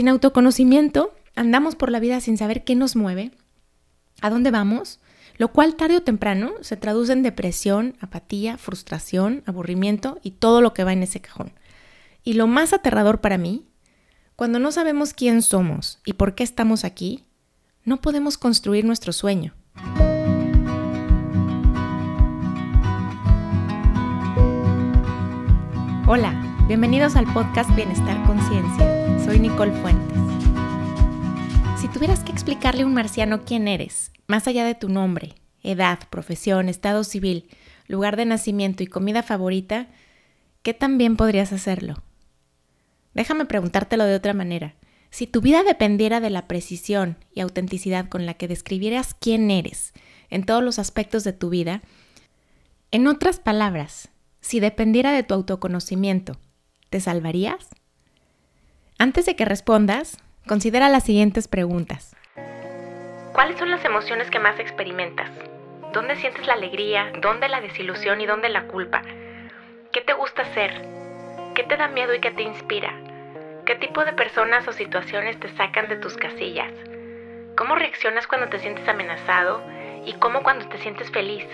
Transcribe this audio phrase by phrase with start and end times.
[0.00, 3.32] Sin autoconocimiento, andamos por la vida sin saber qué nos mueve,
[4.22, 4.98] a dónde vamos,
[5.36, 10.72] lo cual tarde o temprano se traduce en depresión, apatía, frustración, aburrimiento y todo lo
[10.72, 11.52] que va en ese cajón.
[12.24, 13.66] Y lo más aterrador para mí,
[14.36, 17.26] cuando no sabemos quién somos y por qué estamos aquí,
[17.84, 19.52] no podemos construir nuestro sueño.
[26.06, 29.18] Hola, bienvenidos al podcast Bienestar Conciencia.
[29.24, 30.16] Soy Nicole Fuentes.
[31.80, 35.34] Si tuvieras que explicarle a un marciano quién eres, más allá de tu nombre,
[35.64, 37.48] edad, profesión, estado civil,
[37.88, 39.88] lugar de nacimiento y comida favorita,
[40.62, 42.04] ¿qué tan bien podrías hacerlo?
[43.14, 44.76] Déjame preguntártelo de otra manera.
[45.10, 49.92] Si tu vida dependiera de la precisión y autenticidad con la que describieras quién eres
[50.28, 51.82] en todos los aspectos de tu vida,
[52.92, 54.10] en otras palabras,
[54.40, 56.38] si dependiera de tu autoconocimiento,
[56.90, 57.70] ¿te salvarías?
[58.98, 62.16] Antes de que respondas, considera las siguientes preguntas.
[63.32, 65.30] ¿Cuáles son las emociones que más experimentas?
[65.92, 67.12] ¿Dónde sientes la alegría?
[67.20, 69.02] ¿Dónde la desilusión y dónde la culpa?
[69.92, 70.84] ¿Qué te gusta hacer?
[71.54, 72.92] ¿Qué te da miedo y qué te inspira?
[73.64, 76.72] ¿Qué tipo de personas o situaciones te sacan de tus casillas?
[77.56, 79.62] ¿Cómo reaccionas cuando te sientes amenazado
[80.04, 81.46] y cómo cuando te sientes feliz?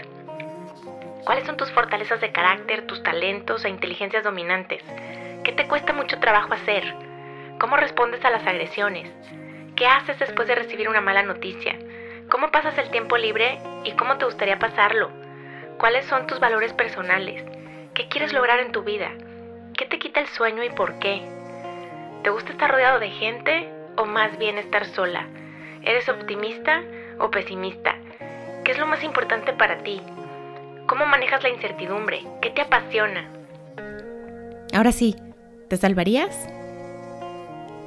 [1.25, 4.83] ¿Cuáles son tus fortalezas de carácter, tus talentos e inteligencias dominantes?
[5.47, 6.83] ¿Qué te cuesta mucho trabajo hacer?
[7.61, 9.08] ¿Cómo respondes a las agresiones?
[9.77, 11.78] ¿Qué haces después de recibir una mala noticia?
[12.28, 15.08] ¿Cómo pasas el tiempo libre y cómo te gustaría pasarlo?
[15.78, 17.44] ¿Cuáles son tus valores personales?
[17.94, 19.12] ¿Qué quieres lograr en tu vida?
[19.77, 21.22] ¿Qué te quita el sueño y por qué?
[22.25, 25.28] ¿Te gusta estar rodeado de gente o más bien estar sola?
[25.84, 26.83] ¿Eres optimista
[27.20, 27.94] o pesimista?
[28.64, 30.03] ¿Qué es lo más importante para ti?
[30.88, 32.25] ¿Cómo manejas la incertidumbre?
[32.42, 33.31] ¿Qué te apasiona?
[34.75, 35.14] Ahora sí,
[35.69, 36.36] ¿te salvarías?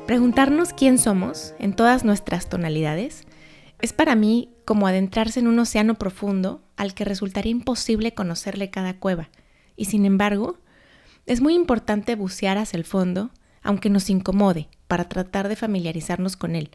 [0.06, 3.24] Preguntarnos quién somos en todas nuestras tonalidades
[3.82, 8.98] es para mí como adentrarse en un océano profundo al que resultaría imposible conocerle cada
[8.98, 9.30] cueva.
[9.78, 10.58] Y sin embargo,
[11.26, 13.32] es muy importante bucear hacia el fondo,
[13.62, 16.72] aunque nos incomode, para tratar de familiarizarnos con él.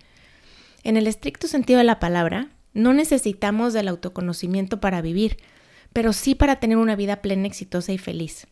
[0.82, 5.36] En el estricto sentido de la palabra, no necesitamos del autoconocimiento para vivir,
[5.92, 8.47] pero sí para tener una vida plena, exitosa y feliz.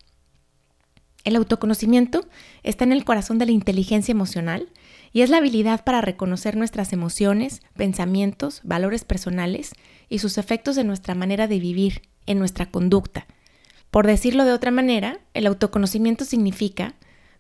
[1.25, 2.27] El autoconocimiento
[2.63, 4.69] está en el corazón de la inteligencia emocional
[5.13, 9.73] y es la habilidad para reconocer nuestras emociones, pensamientos, valores personales
[10.09, 13.27] y sus efectos en nuestra manera de vivir, en nuestra conducta.
[13.91, 16.95] Por decirlo de otra manera, el autoconocimiento significa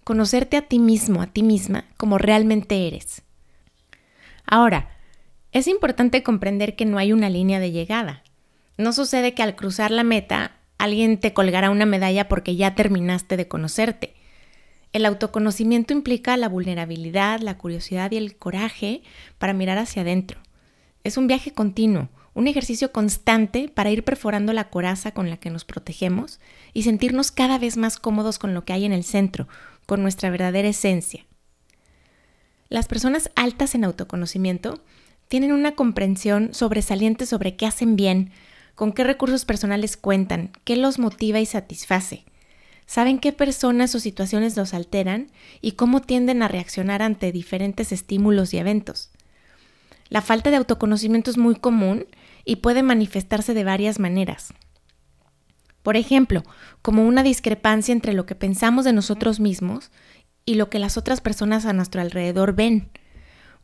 [0.04, 3.22] conocerte a ti mismo, a ti misma, como realmente eres.
[4.44, 4.90] Ahora,
[5.52, 8.22] es importante comprender que no hay una línea de llegada.
[8.76, 13.36] No sucede que al cruzar la meta alguien te colgará una medalla porque ya terminaste
[13.36, 14.14] de conocerte.
[14.92, 19.02] El autoconocimiento implica la vulnerabilidad, la curiosidad y el coraje
[19.38, 20.40] para mirar hacia adentro.
[21.04, 25.50] Es un viaje continuo, un ejercicio constante para ir perforando la coraza con la que
[25.50, 26.40] nos protegemos
[26.72, 29.46] y sentirnos cada vez más cómodos con lo que hay en el centro,
[29.86, 31.24] con nuestra verdadera esencia.
[32.68, 34.82] Las personas altas en autoconocimiento
[35.28, 38.32] tienen una comprensión sobresaliente sobre qué hacen bien,
[38.82, 42.24] con qué recursos personales cuentan, qué los motiva y satisface.
[42.84, 48.52] Saben qué personas o situaciones los alteran y cómo tienden a reaccionar ante diferentes estímulos
[48.52, 49.12] y eventos.
[50.08, 52.06] La falta de autoconocimiento es muy común
[52.44, 54.52] y puede manifestarse de varias maneras.
[55.84, 56.42] Por ejemplo,
[56.82, 59.92] como una discrepancia entre lo que pensamos de nosotros mismos
[60.44, 62.90] y lo que las otras personas a nuestro alrededor ven.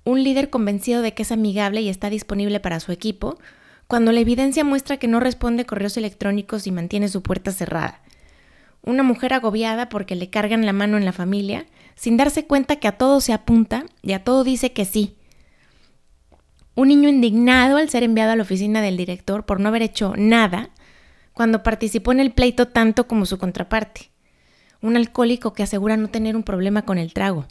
[0.05, 3.37] Un líder convencido de que es amigable y está disponible para su equipo
[3.89, 8.03] cuando la evidencia muestra que no responde correos electrónicos y mantiene su puerta cerrada.
[8.83, 11.67] Una mujer agobiada porque le cargan la mano en la familia,
[11.97, 15.17] sin darse cuenta que a todo se apunta y a todo dice que sí.
[16.75, 20.13] Un niño indignado al ser enviado a la oficina del director por no haber hecho
[20.17, 20.69] nada
[21.33, 24.11] cuando participó en el pleito tanto como su contraparte.
[24.83, 27.47] Un alcohólico que asegura no tener un problema con el trago.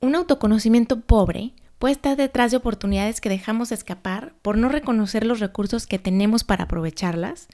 [0.00, 5.40] Un autoconocimiento pobre puede estar detrás de oportunidades que dejamos escapar por no reconocer los
[5.40, 7.48] recursos que tenemos para aprovecharlas,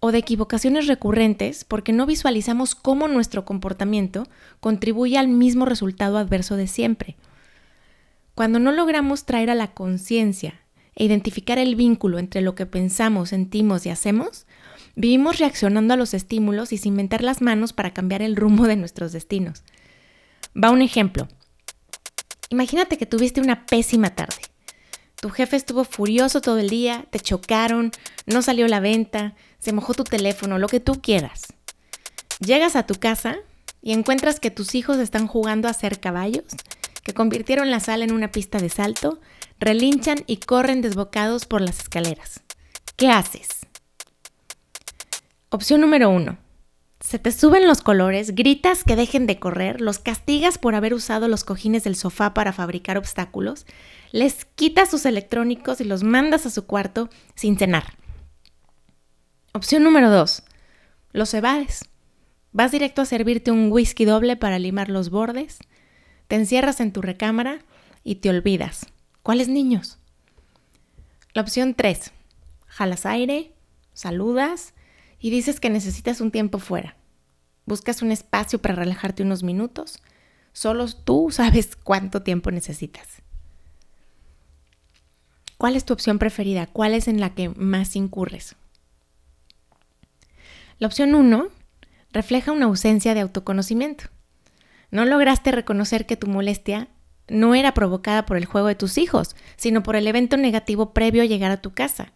[0.00, 4.26] o de equivocaciones recurrentes porque no visualizamos cómo nuestro comportamiento
[4.60, 7.16] contribuye al mismo resultado adverso de siempre.
[8.34, 10.62] Cuando no logramos traer a la conciencia
[10.94, 14.46] e identificar el vínculo entre lo que pensamos, sentimos y hacemos,
[14.96, 18.76] vivimos reaccionando a los estímulos y sin meter las manos para cambiar el rumbo de
[18.76, 19.62] nuestros destinos.
[20.56, 21.28] Va un ejemplo.
[22.50, 24.42] Imagínate que tuviste una pésima tarde.
[25.16, 27.92] Tu jefe estuvo furioso todo el día, te chocaron,
[28.26, 31.54] no salió la venta, se mojó tu teléfono, lo que tú quieras.
[32.40, 33.36] Llegas a tu casa
[33.80, 36.44] y encuentras que tus hijos están jugando a ser caballos
[37.02, 39.20] que convirtieron la sala en una pista de salto,
[39.58, 42.40] relinchan y corren desbocados por las escaleras.
[42.96, 43.48] ¿Qué haces?
[45.50, 46.38] Opción número uno.
[47.00, 51.28] Se te suben los colores, gritas que dejen de correr, los castigas por haber usado
[51.28, 53.64] los cojines del sofá para fabricar obstáculos,
[54.12, 57.94] les quitas sus electrónicos y los mandas a su cuarto sin cenar.
[59.54, 60.42] Opción número dos.
[61.12, 61.88] Los evades.
[62.52, 65.58] Vas directo a servirte un whisky doble para limar los bordes,
[66.28, 67.60] te encierras en tu recámara
[68.04, 68.86] y te olvidas.
[69.22, 69.98] ¿Cuáles niños?
[71.32, 72.12] La opción 3.
[72.66, 73.52] Jalas aire,
[73.94, 74.74] saludas
[75.20, 76.96] y dices que necesitas un tiempo fuera.
[77.66, 80.00] Buscas un espacio para relajarte unos minutos.
[80.52, 83.22] Solo tú sabes cuánto tiempo necesitas.
[85.58, 86.66] ¿Cuál es tu opción preferida?
[86.66, 88.56] ¿Cuál es en la que más incurres?
[90.78, 91.48] La opción 1
[92.12, 94.04] refleja una ausencia de autoconocimiento.
[94.90, 96.88] No lograste reconocer que tu molestia
[97.28, 101.22] no era provocada por el juego de tus hijos, sino por el evento negativo previo
[101.22, 102.12] a llegar a tu casa.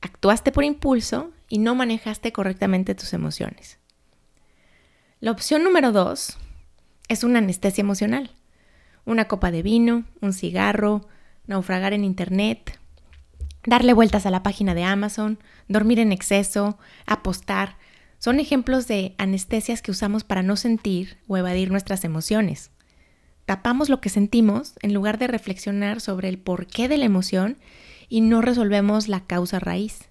[0.00, 3.78] Actuaste por impulso y no manejaste correctamente tus emociones.
[5.20, 6.38] La opción número dos
[7.08, 8.30] es una anestesia emocional.
[9.04, 11.06] Una copa de vino, un cigarro,
[11.46, 12.80] naufragar en internet,
[13.66, 17.76] darle vueltas a la página de Amazon, dormir en exceso, apostar,
[18.18, 22.70] son ejemplos de anestesias que usamos para no sentir o evadir nuestras emociones.
[23.44, 27.58] Tapamos lo que sentimos en lugar de reflexionar sobre el porqué de la emoción
[28.08, 30.08] y no resolvemos la causa raíz.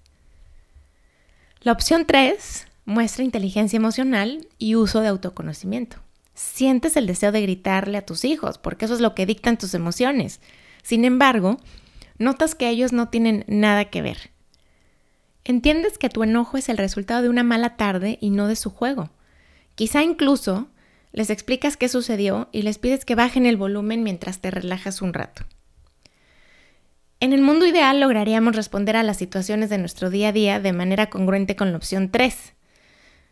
[1.62, 5.98] La opción 3 muestra inteligencia emocional y uso de autoconocimiento.
[6.34, 9.72] Sientes el deseo de gritarle a tus hijos, porque eso es lo que dictan tus
[9.74, 10.40] emociones.
[10.82, 11.60] Sin embargo,
[12.18, 14.32] notas que ellos no tienen nada que ver.
[15.44, 18.70] Entiendes que tu enojo es el resultado de una mala tarde y no de su
[18.70, 19.10] juego.
[19.76, 20.66] Quizá incluso
[21.12, 25.14] les explicas qué sucedió y les pides que bajen el volumen mientras te relajas un
[25.14, 25.44] rato.
[27.22, 30.72] En el mundo ideal lograríamos responder a las situaciones de nuestro día a día de
[30.72, 32.54] manera congruente con la opción 3.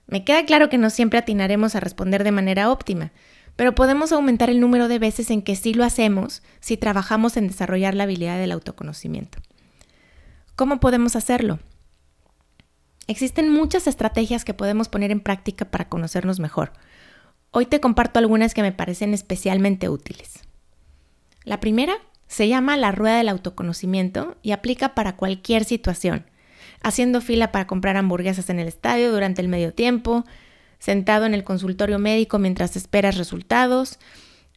[0.07, 3.11] Me queda claro que no siempre atinaremos a responder de manera óptima,
[3.57, 7.49] pero podemos aumentar el número de veces en que sí lo hacemos si trabajamos en
[7.49, 9.39] desarrollar la habilidad del autoconocimiento.
[10.55, 11.59] ¿Cómo podemos hacerlo?
[13.09, 16.75] Existen muchas estrategias que podemos poner en práctica para conocernos mejor.
[17.51, 20.45] Hoy te comparto algunas que me parecen especialmente útiles.
[21.43, 21.97] La primera
[22.31, 26.27] se llama la rueda del autoconocimiento y aplica para cualquier situación.
[26.81, 30.25] Haciendo fila para comprar hamburguesas en el estadio durante el medio tiempo,
[30.79, 33.99] sentado en el consultorio médico mientras esperas resultados,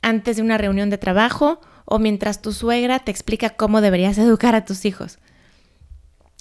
[0.04, 4.54] antes de una reunión de trabajo o mientras tu suegra te explica cómo deberías educar
[4.54, 5.18] a tus hijos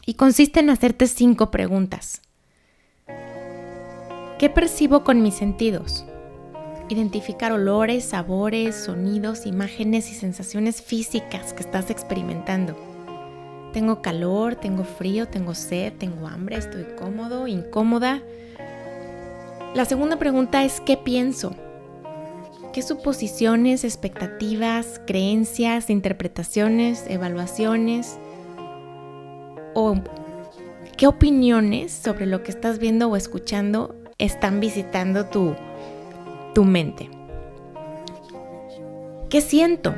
[0.05, 2.20] y consiste en hacerte cinco preguntas.
[4.38, 6.05] ¿Qué percibo con mis sentidos?
[6.93, 12.77] Identificar olores, sabores, sonidos, imágenes y sensaciones físicas que estás experimentando.
[13.73, 18.21] Tengo calor, tengo frío, tengo sed, tengo hambre, estoy cómodo, incómoda.
[19.75, 21.55] La segunda pregunta es ¿qué pienso?
[22.75, 28.19] ¿Qué suposiciones, expectativas, creencias, interpretaciones, evaluaciones,
[29.73, 29.94] o
[30.99, 35.56] qué opiniones sobre lo que estás viendo o escuchando están visitando tu,
[36.54, 37.10] tu mente.
[39.28, 39.94] ¿Qué siento?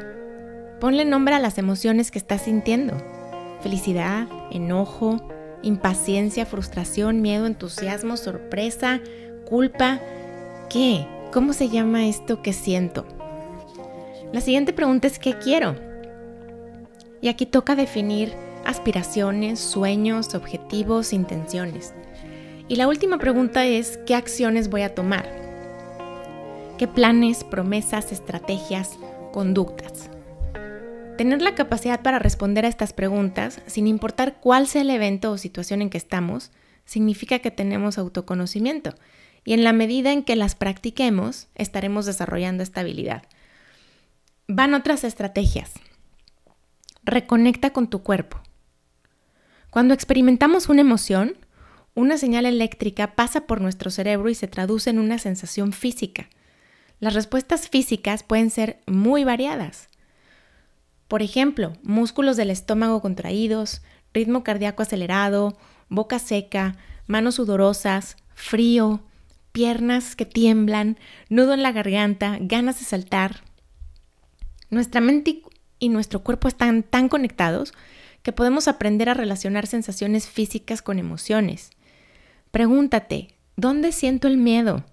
[0.81, 2.95] Ponle nombre a las emociones que estás sintiendo.
[3.61, 5.17] Felicidad, enojo,
[5.63, 9.01] impaciencia, frustración, miedo, entusiasmo, sorpresa,
[9.45, 10.01] culpa.
[10.71, 11.07] ¿Qué?
[11.33, 13.07] ¿Cómo se llama esto que siento?
[14.33, 15.75] La siguiente pregunta es ¿qué quiero?
[17.21, 21.95] Y aquí toca definir aspiraciones, sueños, objetivos, intenciones.
[22.69, 25.44] Y la última pregunta es, ¿qué acciones voy a tomar?
[26.77, 28.99] ¿Qué planes, promesas, estrategias,
[29.33, 30.11] conductas?
[31.17, 35.39] Tener la capacidad para responder a estas preguntas, sin importar cuál sea el evento o
[35.39, 36.51] situación en que estamos,
[36.85, 38.93] significa que tenemos autoconocimiento
[39.45, 43.23] y en la medida en que las practiquemos, estaremos desarrollando esta habilidad.
[44.49, 45.75] Van otras estrategias.
[47.05, 48.41] Reconecta con tu cuerpo.
[49.71, 51.37] Cuando experimentamos una emoción,
[51.95, 56.29] una señal eléctrica pasa por nuestro cerebro y se traduce en una sensación física.
[57.01, 59.89] Las respuestas físicas pueden ser muy variadas.
[61.09, 63.83] Por ejemplo, músculos del estómago contraídos,
[64.13, 65.57] ritmo cardíaco acelerado,
[65.89, 69.03] boca seca, manos sudorosas, frío,
[69.53, 70.99] piernas que tiemblan,
[71.29, 73.43] nudo en la garganta, ganas de saltar.
[74.71, 75.43] Nuestra mente
[75.79, 77.73] y nuestro cuerpo están tan conectados
[78.23, 81.71] que podemos aprender a relacionar sensaciones físicas con emociones.
[82.51, 84.85] Pregúntate, ¿dónde siento el miedo?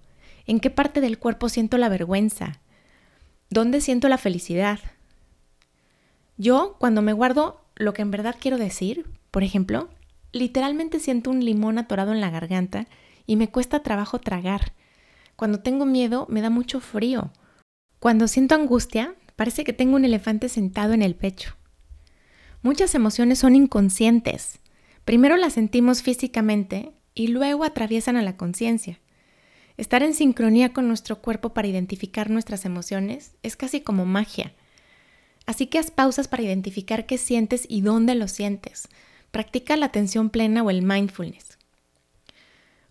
[0.51, 2.59] ¿En qué parte del cuerpo siento la vergüenza?
[3.49, 4.79] ¿Dónde siento la felicidad?
[6.35, 9.87] Yo, cuando me guardo lo que en verdad quiero decir, por ejemplo,
[10.33, 12.87] literalmente siento un limón atorado en la garganta
[13.25, 14.73] y me cuesta trabajo tragar.
[15.37, 17.31] Cuando tengo miedo, me da mucho frío.
[18.01, 21.55] Cuando siento angustia, parece que tengo un elefante sentado en el pecho.
[22.61, 24.59] Muchas emociones son inconscientes.
[25.05, 28.99] Primero las sentimos físicamente y luego atraviesan a la conciencia.
[29.81, 34.53] Estar en sincronía con nuestro cuerpo para identificar nuestras emociones es casi como magia.
[35.47, 38.89] Así que haz pausas para identificar qué sientes y dónde lo sientes.
[39.31, 41.57] Practica la atención plena o el mindfulness.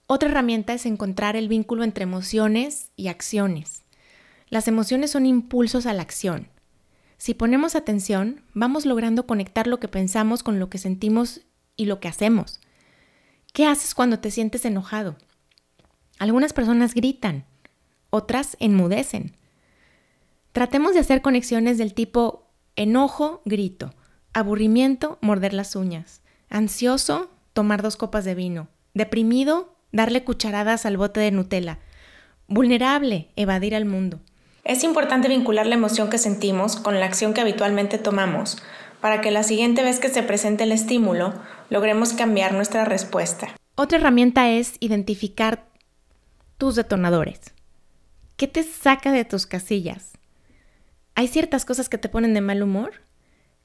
[0.08, 3.84] Otra herramienta es encontrar el vínculo entre emociones y acciones.
[4.48, 6.48] Las emociones son impulsos a la acción.
[7.18, 11.42] Si ponemos atención, vamos logrando conectar lo que pensamos con lo que sentimos
[11.76, 12.58] y lo que hacemos.
[13.52, 15.14] ¿Qué haces cuando te sientes enojado?
[16.20, 17.46] Algunas personas gritan,
[18.10, 19.38] otras enmudecen.
[20.52, 22.46] Tratemos de hacer conexiones del tipo
[22.76, 23.94] enojo, grito,
[24.34, 31.20] aburrimiento, morder las uñas, ansioso, tomar dos copas de vino, deprimido, darle cucharadas al bote
[31.20, 31.78] de Nutella,
[32.48, 34.20] vulnerable, evadir al mundo.
[34.62, 38.58] Es importante vincular la emoción que sentimos con la acción que habitualmente tomamos
[39.00, 41.32] para que la siguiente vez que se presente el estímulo
[41.70, 43.48] logremos cambiar nuestra respuesta.
[43.74, 45.69] Otra herramienta es identificar
[46.60, 47.40] tus detonadores.
[48.36, 50.12] ¿Qué te saca de tus casillas?
[51.14, 52.92] ¿Hay ciertas cosas que te ponen de mal humor?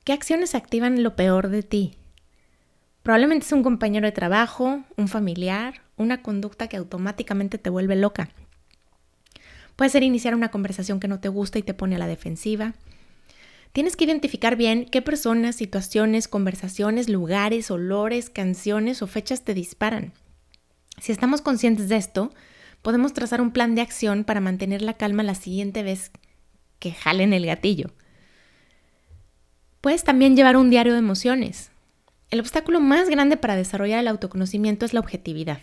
[0.06, 1.98] ¿Qué acciones activan lo peor de ti?
[3.04, 8.30] Probablemente es un compañero de trabajo, un familiar, una conducta que automáticamente te vuelve loca.
[9.75, 12.75] Puede ser iniciar una conversación que no te gusta y te pone a la defensiva.
[13.74, 20.14] Tienes que identificar bien qué personas, situaciones, conversaciones, lugares, olores, canciones o fechas te disparan.
[21.02, 22.32] Si estamos conscientes de esto,
[22.86, 26.12] podemos trazar un plan de acción para mantener la calma la siguiente vez
[26.77, 27.89] que jalen el gatillo.
[29.82, 31.72] Puedes también llevar un diario de emociones.
[32.30, 35.62] El obstáculo más grande para desarrollar el autoconocimiento es la objetividad.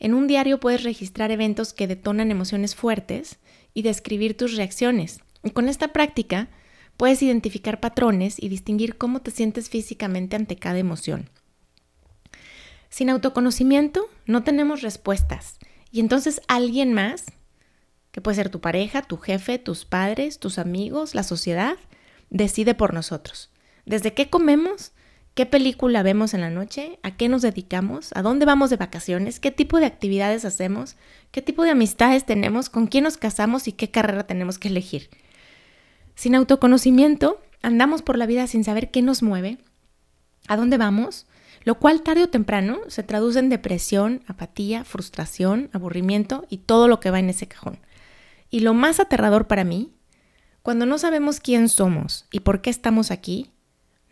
[0.00, 3.38] En un diario puedes registrar eventos que detonan emociones fuertes
[3.72, 5.20] y describir tus reacciones.
[5.44, 6.48] Y con esta práctica
[6.96, 11.30] puedes identificar patrones y distinguir cómo te sientes físicamente ante cada emoción.
[12.90, 15.60] Sin autoconocimiento no tenemos respuestas
[15.96, 17.24] y entonces alguien más,
[18.10, 21.78] que puede ser tu pareja, tu jefe, tus padres, tus amigos, la sociedad,
[22.28, 23.48] decide por nosotros.
[23.86, 24.92] Desde qué comemos,
[25.32, 29.40] qué película vemos en la noche, a qué nos dedicamos, a dónde vamos de vacaciones,
[29.40, 30.96] qué tipo de actividades hacemos,
[31.30, 35.08] qué tipo de amistades tenemos, con quién nos casamos y qué carrera tenemos que elegir.
[36.14, 39.56] Sin autoconocimiento, andamos por la vida sin saber qué nos mueve,
[40.46, 41.26] a dónde vamos,
[41.66, 47.00] lo cual tarde o temprano se traduce en depresión, apatía, frustración, aburrimiento y todo lo
[47.00, 47.80] que va en ese cajón.
[48.50, 49.92] Y lo más aterrador para mí,
[50.62, 53.50] cuando no sabemos quién somos y por qué estamos aquí,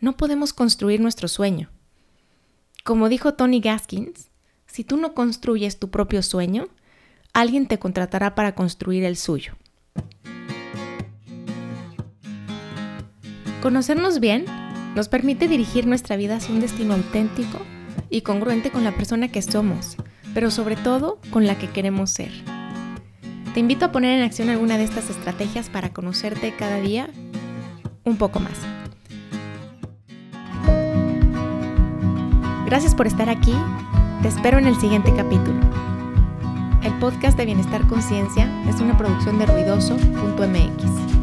[0.01, 1.69] no podemos construir nuestro sueño.
[2.83, 4.31] Como dijo Tony Gaskins,
[4.67, 6.67] si tú no construyes tu propio sueño,
[7.31, 9.53] alguien te contratará para construir el suyo.
[13.61, 14.45] Conocernos bien
[14.95, 17.59] nos permite dirigir nuestra vida hacia un destino auténtico
[18.09, 19.97] y congruente con la persona que somos,
[20.33, 22.31] pero sobre todo con la que queremos ser.
[23.53, 27.09] Te invito a poner en acción alguna de estas estrategias para conocerte cada día
[28.03, 28.57] un poco más.
[32.65, 33.53] Gracias por estar aquí.
[34.21, 35.59] Te espero en el siguiente capítulo.
[36.83, 41.14] El podcast de Bienestar Conciencia es una producción de ruidoso.mx.